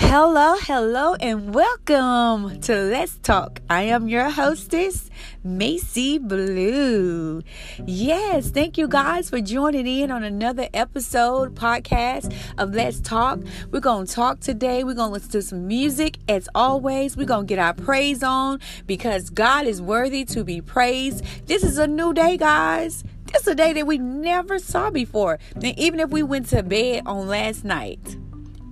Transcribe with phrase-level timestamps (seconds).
[0.00, 3.60] Hello, hello, and welcome to Let's Talk.
[3.68, 5.10] I am your hostess,
[5.44, 7.42] Maci Blu.
[7.84, 13.40] Yes, thank you guys for joining in on another episode podcast of Let's Talk.
[13.72, 14.84] We're going to talk today.
[14.84, 16.18] We're going to listen to some music.
[16.28, 20.60] As always, we're going to get our praise on because God is worthy to be
[20.60, 21.24] praised.
[21.46, 23.02] This is a new day, guys.
[23.32, 25.40] This is a day that we never saw before.
[25.56, 28.16] And even if we went to bed on last night,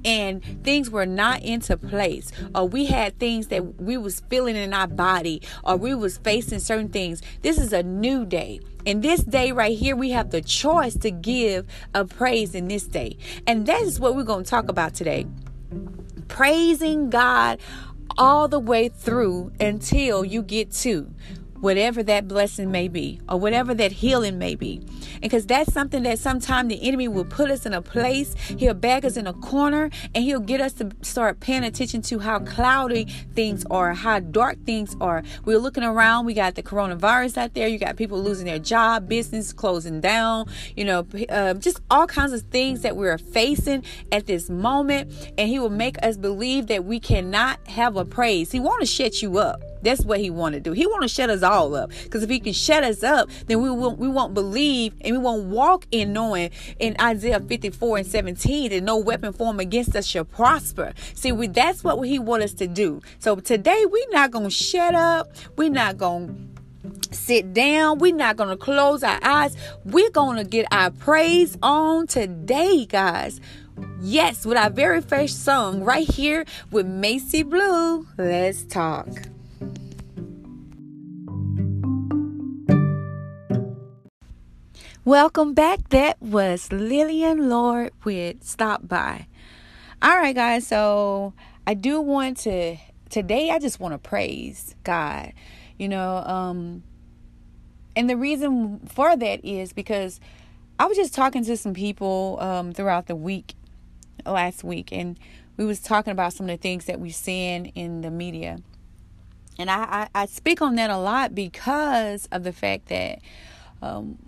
[0.07, 4.73] and things were not into place or we had things that we was feeling in
[4.73, 8.61] our body or we was facing certain things this is a new day.
[8.87, 12.87] And this day right here we have the choice to give a praise in this
[12.87, 13.19] day.
[13.47, 15.27] And that is what we're going to talk about today.
[16.29, 17.61] Praising god
[18.17, 21.13] all the way through until you get to
[21.61, 24.81] whatever that blessing may be or whatever that healing may be.
[25.21, 29.05] Because that's something that sometimes the enemy will put us in a place, he'll bag
[29.05, 33.05] us in a corner, and he'll get us to start paying attention to how cloudy
[33.35, 35.23] things are, how dark things are.
[35.45, 39.09] We're looking around, we got the coronavirus out there, you got people losing their job,
[39.09, 44.27] business closing down, you know, uh, just all kinds of things that we're facing at
[44.27, 45.33] this moment.
[45.39, 48.53] And he will make us believe that we cannot have a praise.
[48.53, 49.63] He want to shut you up.
[49.87, 50.73] That's what he want to do.
[50.73, 51.91] He want to shut us all up.
[52.03, 55.23] Because if he can shut us up, then we won't we won't believe and we
[55.23, 60.05] won't walk in knowing in Isaiah 54 and 17 that no weapon formed against us
[60.05, 60.93] shall prosper.
[61.15, 63.01] See, we that's what he want us to do.
[63.21, 65.29] So today we're not gonna shut up.
[65.57, 66.35] We're not gonna
[67.13, 67.99] sit down.
[67.99, 69.57] We're not going to close our eyes.
[69.85, 73.41] We're going to get our praise on today, guys.
[74.01, 78.07] Yes, with our very first song right here with Maci Blu.
[78.17, 79.09] Let's talk.
[85.07, 85.91] Welcome back.
[85.91, 89.29] That was Lillian Lord with Stop By.
[90.03, 90.67] All right, guys.
[90.67, 91.33] So
[91.65, 92.77] I do want to
[93.09, 93.53] today.
[93.53, 95.33] I just want to praise God.
[95.79, 96.83] You know, um,
[97.95, 100.19] and the reason for that is because
[100.81, 103.55] I was just talking to some people um, throughout the week,
[104.27, 105.17] last week, and
[105.57, 108.59] we was talking about some of the things that we've seen in the media.
[109.57, 113.21] And I, I, I speak on that a lot because of the fact that
[113.81, 114.19] um,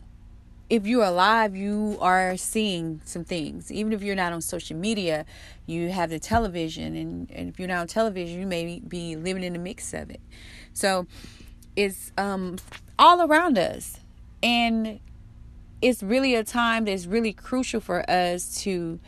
[0.70, 3.72] if you're alive, you are seeing some things.
[3.72, 5.24] Even if you're not on social media,
[5.66, 9.42] you have the television, and, and if you're not on television, you may be living
[9.42, 10.20] in the mix of it.
[10.74, 11.06] So
[11.74, 12.56] it's um,
[12.98, 14.00] all around us,
[14.42, 15.00] and
[15.80, 18.98] it's really a time that's really crucial for us to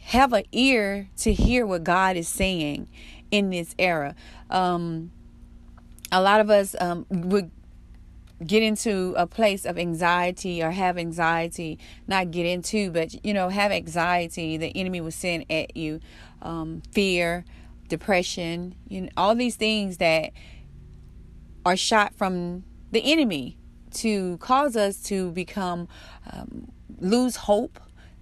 [0.00, 2.88] have an ear to hear what God is saying
[3.30, 4.14] in this era.
[4.48, 5.10] Um,
[6.10, 7.50] a lot of us um, would
[8.46, 13.48] get into a place of anxiety or have anxiety, not get into, but you know,
[13.48, 16.00] have anxiety, the enemy will send at you,
[16.42, 17.44] um, fear,
[17.88, 20.32] depression, you know, all these things that
[21.64, 23.58] are shot from the enemy
[23.92, 25.88] to cause us to become
[26.32, 27.80] um, lose hope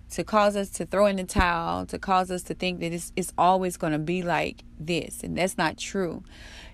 [0.08, 3.12] to cause us to throw in the towel to cause us to think that it's,
[3.16, 6.22] it's always going to be like this and that's not true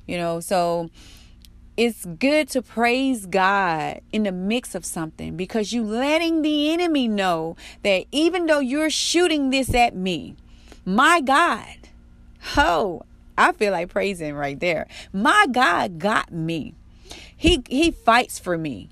[0.07, 0.41] you know?
[0.41, 0.91] So
[1.85, 7.09] it's good to praise God in the mix of something because you letting the enemy
[7.09, 10.37] know that even though you're shooting this at me,
[10.85, 11.89] my God,
[12.57, 13.03] oh,
[13.37, 14.87] I feel like praising right there.
[15.13, 16.77] My God got me.
[17.37, 18.89] He he fights for me.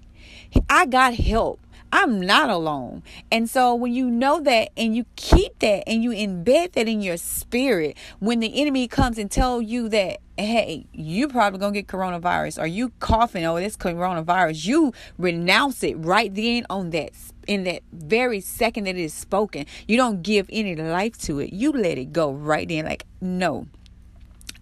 [0.69, 1.61] I got help.
[1.93, 3.05] I'm not alone.
[3.31, 7.03] And so when you know that and you keep that and you embed that in
[7.03, 11.87] your spirit, when the enemy comes and tell you that, hey, you probably gonna get
[11.87, 17.13] coronavirus or you coughing, oh, this coronavirus, you renounce it right then on that
[17.47, 19.67] in that very second that it is spoken.
[19.89, 21.53] You don't give any life to it.
[21.53, 22.85] You let it go right then.
[22.85, 23.67] Like, no.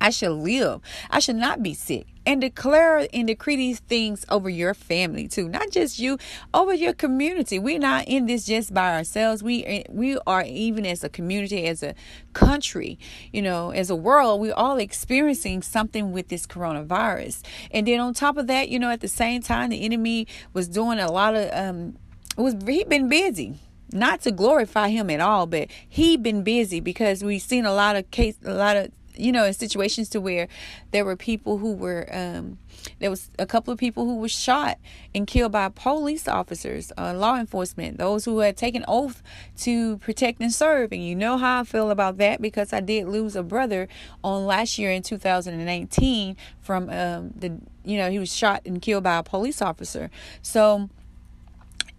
[0.00, 0.80] I should live.
[1.10, 2.06] I should not be sick.
[2.26, 6.18] And declare and decree these things over your family too, not just you,
[6.52, 7.58] over your community.
[7.58, 9.42] We're not in this just by ourselves.
[9.42, 11.94] We we are even as a community, as a
[12.34, 12.98] country,
[13.32, 14.42] you know, as a world.
[14.42, 17.42] We're all experiencing something with this coronavirus.
[17.70, 20.68] And then on top of that, you know, at the same time, the enemy was
[20.68, 21.96] doing a lot of um,
[22.36, 23.58] was he been busy
[23.92, 27.96] not to glorify him at all, but he been busy because we've seen a lot
[27.96, 30.48] of case, a lot of you know, in situations to where
[30.92, 32.58] there were people who were, um,
[33.00, 34.78] there was a couple of people who were shot
[35.14, 39.22] and killed by police officers, uh, law enforcement, those who had taken oath
[39.58, 40.92] to protect and serve.
[40.92, 43.88] And you know how I feel about that because I did lose a brother
[44.22, 49.04] on last year in 2019 from um, the, you know, he was shot and killed
[49.04, 50.10] by a police officer.
[50.42, 50.88] So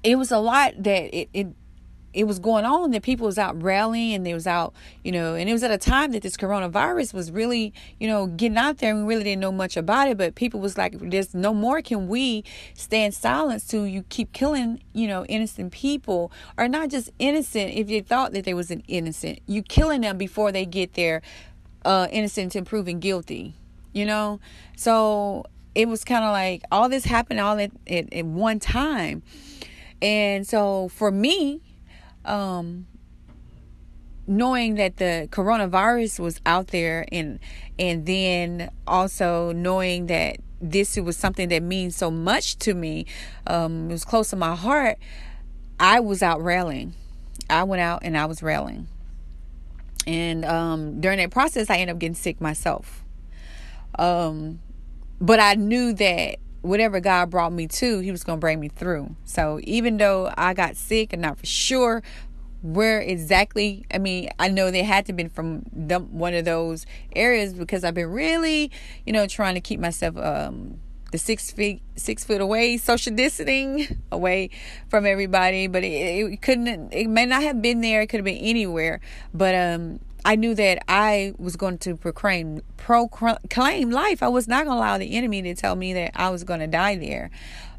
[0.04, 1.48] it was a lot that it, it
[2.14, 4.74] it was going on that people was out rallying and they was out,
[5.04, 8.28] you know, and it was at a time that this coronavirus was really, you know,
[8.28, 10.18] getting out there and we really didn't know much about it.
[10.18, 14.82] But people was like, there's no more can we stand silence to you keep killing,
[14.94, 18.84] you know, innocent people or not just innocent if you thought that they was an
[18.88, 19.40] innocent.
[19.46, 21.22] You killing them before they get their
[21.86, 23.54] uh innocent and proven guilty,
[23.94, 24.40] you know?
[24.76, 25.46] So
[25.76, 29.22] it was kind of like all this happened all at, at, at one time.
[30.02, 31.62] And so for me,
[32.26, 32.88] um,
[34.28, 37.40] knowing that the coronavirus was out there and
[37.78, 43.06] and then also knowing that this was something that means so much to me
[43.48, 44.98] um, it was close to my heart
[45.80, 46.94] i was out railing.
[47.50, 48.88] I went out and i was railing.
[50.06, 53.04] And um, during that process i ended up getting sick myself.
[53.98, 54.60] Um,
[55.20, 58.70] but i knew that whatever God brought me to, He was going to bring me
[58.70, 59.16] through.
[59.24, 62.04] So even though I got sick and not for sure
[62.62, 66.86] where exactly, I mean, I know they had to been from the, one of those
[67.16, 68.72] areas because I've been really,
[69.06, 70.80] you know, trying to keep myself um,
[71.12, 74.50] the six feet six foot away, social distancing away
[74.90, 75.68] from everybody.
[75.68, 78.02] But it, it couldn't, it may not have been there.
[78.02, 79.00] It could have been anywhere.
[79.34, 84.22] But um, I knew that I was going to proclaim proclaim life.
[84.22, 86.60] I was not going to allow the enemy to tell me that I was going
[86.60, 87.30] to die there.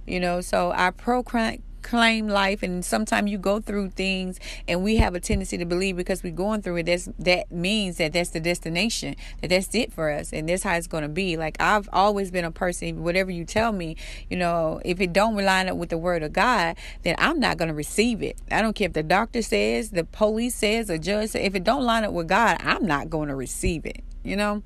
[0.06, 4.38] You know, so I proclaim claim life and sometimes you go through things
[4.68, 7.96] and we have a tendency to believe because we're going through it that's that means
[7.96, 11.08] that that's the destination that that's it for us and that's how it's going to
[11.08, 11.36] be.
[11.36, 13.96] Like i've always been a person whatever you tell me
[14.28, 17.56] you know if it don't line up with the word of god then i'm not
[17.56, 18.36] going to receive it.
[18.50, 21.64] I don't care if the doctor says the police says the judge says if it
[21.64, 24.62] don't line up with god i'm not going to receive it you know?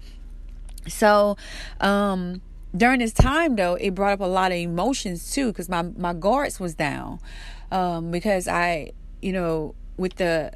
[0.89, 1.37] So
[1.81, 2.43] um
[2.77, 6.13] during this time though it brought up a lot of emotions too because my my
[6.13, 7.21] guards was down
[7.71, 8.91] um, because i
[9.23, 10.53] you know with the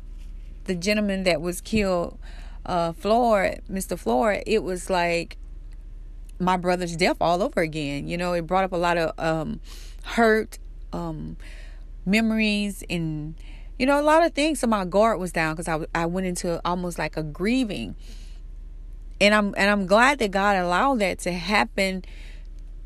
[0.65, 2.19] the gentleman that was killed
[2.67, 5.39] uh Floyd mr Floyd it was like
[6.41, 8.09] my brother's death all over again.
[8.09, 9.61] You know it brought up a lot of um
[10.05, 10.59] hurt
[10.93, 11.37] um
[12.07, 13.35] memories and
[13.79, 14.61] you know a lot of things.
[14.61, 17.97] So my guard was down because I, I went into almost like a grieving
[19.21, 22.05] and I'm and I'm glad that God allowed that to happen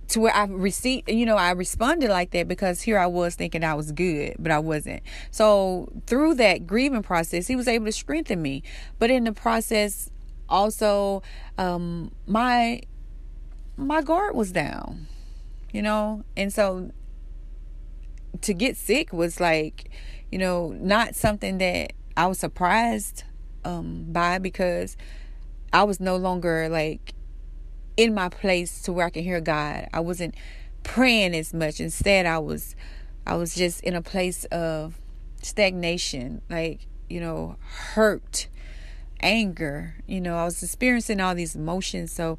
[0.08, 3.64] to where I received, you know, I responded like that because here I was thinking
[3.64, 5.02] I was good, but I wasn't.
[5.31, 8.62] So through that grieving process, He was able to strengthen me.
[8.99, 10.11] But in the process,
[10.49, 11.23] also,
[11.56, 12.82] um, my
[13.76, 15.06] my guard was down,
[15.73, 16.90] you know, and so
[18.43, 19.90] to get sick was like,
[20.31, 23.25] you know, not something that I was surprised
[23.64, 24.96] um, by because
[25.73, 27.15] I was no longer like
[27.97, 29.89] in my place to where I can hear God.
[29.93, 30.35] I wasn't
[30.83, 31.81] praying as much.
[31.81, 32.75] Instead, I was
[33.27, 34.99] I was just in a place of
[35.43, 37.57] stagnation, like, you know,
[37.95, 38.49] hurt,
[39.21, 39.97] anger.
[40.07, 42.13] You know, I was experiencing all these emotions.
[42.13, 42.39] So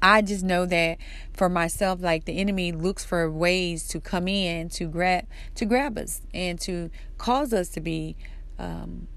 [0.00, 0.98] I just know that
[1.34, 5.98] for myself, like the enemy looks for ways to come in to grab to grab
[5.98, 8.16] us and to cause us to be
[8.58, 9.08] um,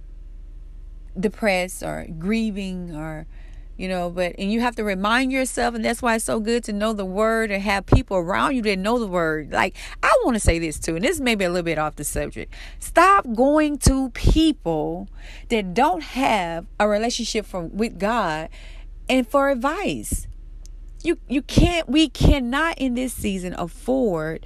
[1.19, 3.25] depressed or grieving or
[3.77, 6.63] you know but and you have to remind yourself and that's why it's so good
[6.63, 9.51] to know the word and have people around you that know the word.
[9.51, 11.95] Like i want to say this too and this may be a little bit off
[11.95, 12.53] the subject.
[12.79, 15.07] Stop going to people
[15.49, 18.49] that don't have a relationship from with god
[19.09, 20.27] and for advice.
[21.03, 24.45] You you can't we cannot in this season afford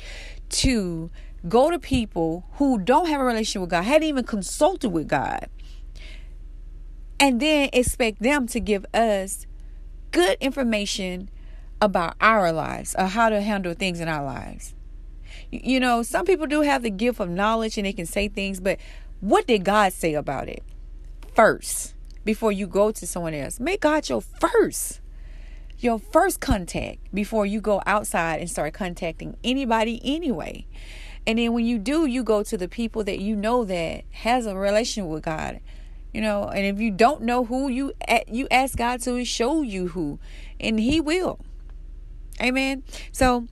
[0.50, 1.12] to
[1.48, 5.48] go to people who don't have a relationship with god hadn't even consulted with god
[7.20, 9.46] and then expect them to give us
[10.12, 11.30] good information
[11.82, 14.74] about our lives or how to handle things in our lives.
[15.52, 18.60] You know, some people do have the gift of knowledge and they can say things,
[18.60, 18.80] but
[19.20, 20.64] what did God say about it
[21.34, 21.96] first
[22.26, 23.60] before you go to someone else?
[23.60, 25.02] Make God your first,
[25.80, 30.66] your first contact before you go outside and start contacting anybody anyway.
[31.26, 34.46] And then when you do, you go to the people that you know that has
[34.46, 35.60] a relation with God
[36.14, 37.94] you know and if you don't know who you
[38.28, 40.20] you ask god to show you who
[40.60, 41.40] and he will
[42.42, 43.48] amen so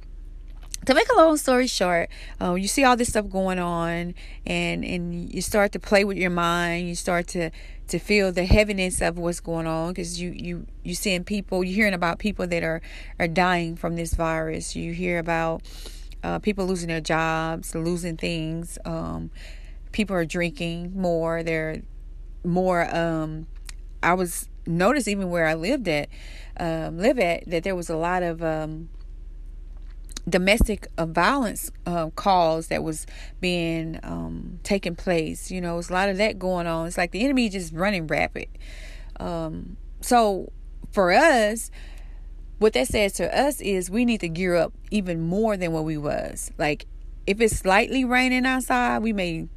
[0.85, 2.09] to make a long story short,
[2.39, 4.13] uh, you see all this stuff going on,
[4.45, 6.87] and and you start to play with your mind.
[6.87, 7.49] You start to
[7.87, 11.75] to feel the heaviness of what's going on because you you you seeing people, you're
[11.75, 12.81] hearing about people that are
[13.19, 14.75] are dying from this virus.
[14.75, 15.63] You hear about
[16.23, 18.77] uh, people losing their jobs, losing things.
[18.85, 19.31] Um,
[19.91, 21.41] people are drinking more.
[21.41, 21.81] They're
[22.45, 23.47] more um
[24.03, 26.09] I was noticed even where I lived at
[26.59, 28.89] um live at that there was a lot of um
[30.27, 33.05] domestic uh, violence uh, calls that was
[33.39, 35.51] being um, taking place.
[35.51, 36.87] You know, it's a lot of that going on.
[36.87, 38.47] It's like the enemy just running rapid.
[39.19, 40.51] Um, so
[40.91, 41.69] for us,
[42.57, 45.83] what that says to us is we need to gear up even more than what
[45.83, 46.51] we was.
[46.57, 46.85] Like
[47.27, 49.47] if it's slightly raining outside, we may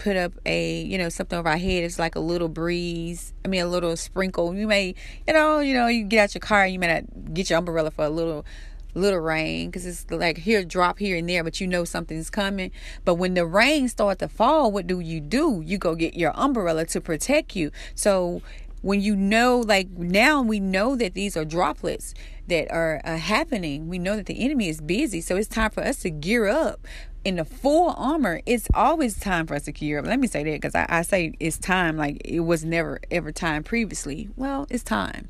[0.00, 1.84] put up a you know something over our head.
[1.84, 3.34] It's like a little breeze.
[3.44, 4.54] I mean a little sprinkle.
[4.54, 4.94] You may
[5.26, 7.58] you know you know you get out your car and you may not get your
[7.58, 8.46] umbrella for a little
[8.94, 12.70] little rain because it's like here drop here and there but you know something's coming.
[13.04, 15.62] But when the rain start to fall what do you do?
[15.64, 17.70] You go get your umbrella to protect you.
[17.94, 18.40] So
[18.80, 22.14] when you know like now we know that these are droplets
[22.48, 23.88] that are uh, happening.
[23.88, 25.20] We know that the enemy is busy.
[25.20, 26.86] So it's time for us to gear up
[27.24, 30.42] in the full armor it's always time for us to gear up let me say
[30.42, 34.66] that because I, I say it's time like it was never ever time previously well
[34.70, 35.28] it's time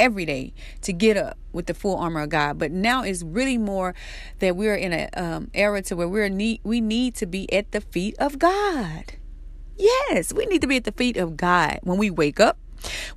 [0.00, 2.58] every day to get up with the full armor of God.
[2.58, 3.94] But now it's really more
[4.38, 7.70] that we're in an um, era to where we're need we need to be at
[7.70, 9.12] the feet of God.
[9.76, 12.58] Yes, we need to be at the feet of God when we wake up.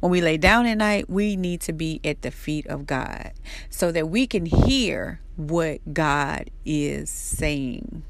[0.02, 3.32] When we lay down at night, we need to be at the feet of God
[3.70, 8.04] so that we can hear what God is saying.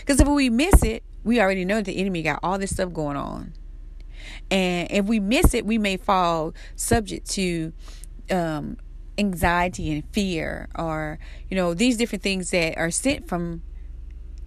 [0.00, 3.16] Because if we miss it, we already know the enemy got all this stuff going
[3.16, 3.52] on.
[4.50, 7.72] And if we miss it, we may fall subject to
[8.30, 8.76] um,
[9.18, 13.62] anxiety and fear, or you know these different things that are sent from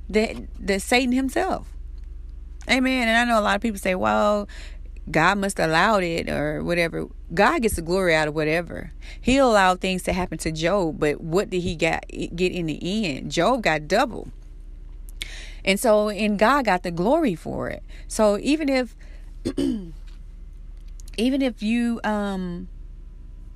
[0.09, 1.73] the the Satan himself.
[2.69, 3.07] Amen.
[3.07, 4.47] And I know a lot of people say, "Well,
[5.11, 7.07] God must allowed it or whatever.
[7.33, 8.91] God gets the glory out of whatever.
[9.19, 12.79] He allowed things to happen to Job, but what did he get get in the
[13.05, 13.31] end?
[13.31, 14.29] Job got double.
[15.65, 17.83] And so and God got the glory for it.
[18.07, 18.95] So even if
[21.17, 22.67] even if you um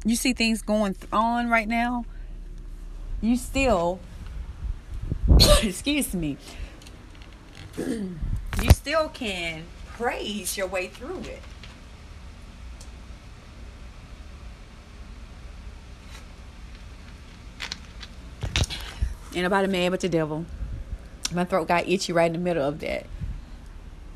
[0.05, 2.05] you see things going on right now,
[3.21, 3.99] you still
[5.61, 6.37] excuse me.
[7.77, 11.41] you still can praise your way through it.
[19.35, 20.45] Ain't nobody mad but the devil.
[21.33, 23.05] My throat got itchy right in the middle of that.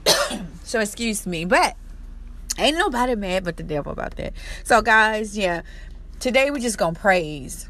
[0.64, 1.78] So excuse me, but
[2.60, 4.34] ain't nobody mad but the devil about that.
[4.66, 5.62] So guys, yeah,
[6.20, 7.70] today we're just gonna praise.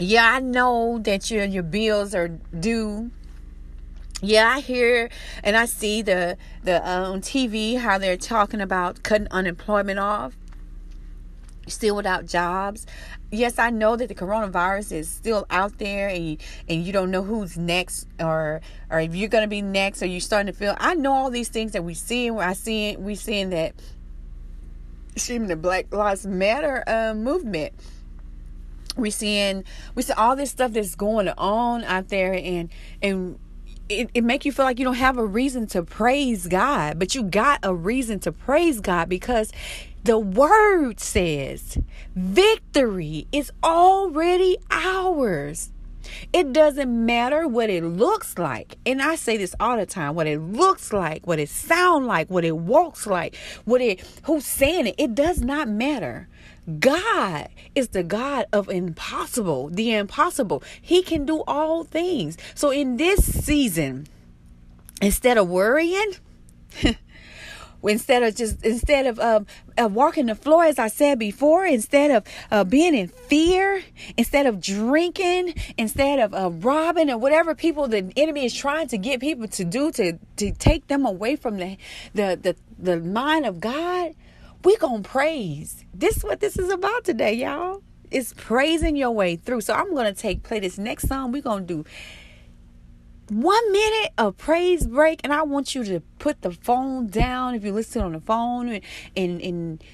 [0.00, 3.12] Yeah, I know that your your bills are due.
[4.22, 5.08] Yeah, I hear
[5.42, 10.36] and I see the the on um, TV how they're talking about cutting unemployment off
[11.66, 12.86] still without jobs.
[13.30, 16.36] Yes, I know that the coronavirus is still out there and
[16.68, 18.60] and you don't know who's next or
[18.90, 21.30] or if you're going to be next or you're starting to feel I know all
[21.30, 23.74] these things that we see I see we seeing that
[25.14, 27.72] excuse the Black Lives Matter uh, movement
[28.96, 32.68] we're seeing we see all this stuff that's going on out there and
[33.00, 33.38] and
[33.90, 37.14] it, it make you feel like you don't have a reason to praise God, but
[37.14, 39.52] you got a reason to praise God because
[40.04, 41.76] the word says
[42.14, 45.72] victory is already ours.
[46.32, 48.76] It doesn't matter what it looks like.
[48.86, 52.30] And I say this all the time, what it looks like, what it sound like,
[52.30, 56.28] what it walks like, what it who's saying it, it does not matter.
[56.78, 60.62] God is the God of impossible, the impossible.
[60.80, 62.36] He can do all things.
[62.54, 64.06] So in this season,
[65.00, 66.14] instead of worrying,
[67.88, 69.46] instead of just instead of um,
[69.80, 73.82] uh, walking the floor as i said before instead of uh, being in fear
[74.16, 78.98] instead of drinking instead of uh, robbing or whatever people the enemy is trying to
[78.98, 81.76] get people to do to to take them away from the
[82.14, 84.14] the the, the mind of god
[84.64, 85.84] we gonna praise.
[85.94, 87.82] This is what this is about today y'all.
[88.10, 89.62] It's praising your way through.
[89.62, 91.32] So i'm gonna take play this next song.
[91.32, 91.84] We're gonna do
[93.28, 97.64] one minute of praise break and i want you to put the phone down if
[97.64, 98.84] you listen on the phone and,
[99.16, 99.84] and, and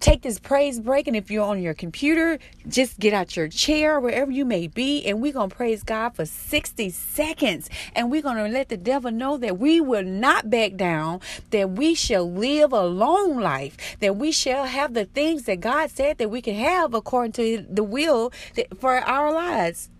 [0.00, 4.00] take this praise break and if you're on your computer just get out your chair
[4.00, 7.68] wherever you may be and we're going to praise god for 60 seconds.
[7.94, 11.70] And we're going to let the devil know that we will not back down that
[11.70, 16.18] we shall live a long life that we shall have the things that god said
[16.18, 18.32] that we can have according to the will
[18.78, 19.90] for our lives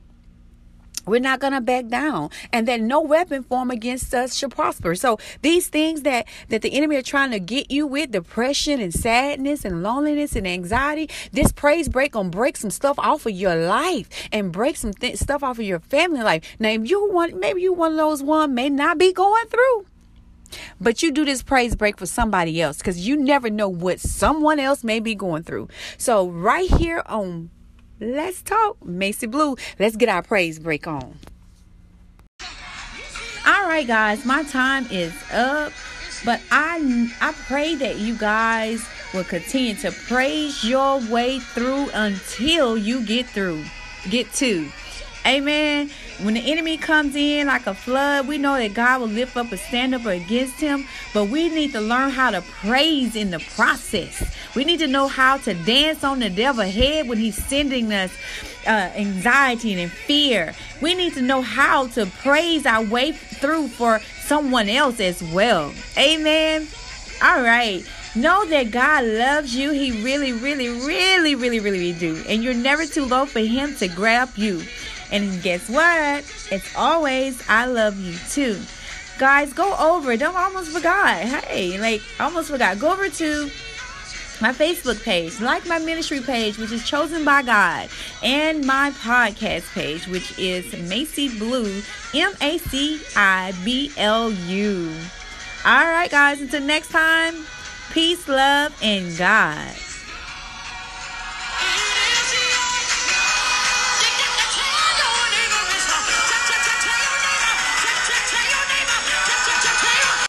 [1.11, 2.31] we're not going to back down.
[2.53, 4.95] And that no weapon formed against us shall prosper.
[4.95, 8.95] So these things that that the enemy are trying to get you with depression and
[8.95, 13.55] sadness and loneliness and anxiety this praise break gonna break some stuff off of your
[13.57, 16.57] life and break some th- stuff off of your family life.
[16.59, 19.87] Now if you want maybe you one of those one may not be going through
[20.81, 24.59] but you do this praise break for somebody else because you never know what someone
[24.59, 25.69] else may be going through.
[25.97, 27.51] So right here on
[28.01, 28.79] let's talk.
[28.81, 31.19] Maci Blu, let's get our praise break on.
[33.47, 35.73] All right, guys, my time is up.
[36.25, 42.77] But I I pray that you guys will continue to praise your way through until
[42.77, 43.65] you get through.
[44.11, 44.71] Get to.
[45.27, 45.91] Amen.
[46.23, 49.53] When the enemy comes in like a flood, we know that God will lift up
[49.53, 50.87] a stand up against him.
[51.15, 54.35] But we need to learn how to praise in the process.
[54.55, 58.13] We need to know how to dance on the devil's head when he's sending us
[58.67, 60.55] uh, anxiety and fear.
[60.83, 65.73] We need to know how to praise our way through for someone else as well.
[65.97, 66.69] Amen.
[67.23, 67.83] All right.
[68.17, 69.71] Know that God loves you.
[69.71, 72.23] He really, really, really, really, really do.
[72.29, 74.63] And you're never too low for Him to grab you.
[75.13, 76.25] And guess what?
[76.51, 78.61] It's always, I love you too.
[79.19, 80.17] Guys, go over.
[80.17, 81.17] Don't almost forgot.
[81.17, 82.79] Hey, like, almost forgot.
[82.79, 83.51] Go over to
[84.41, 87.91] my Facebook page, like my ministry page, which is Chosen by God,
[88.23, 91.83] and my podcast page, which is Maci Blu,
[92.15, 94.93] M A C I B L U.
[95.67, 97.45] All right, guys, until next time,
[97.93, 99.75] peace, love, and God.